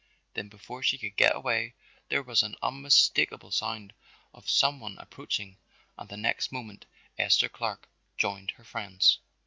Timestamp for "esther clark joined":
7.19-8.49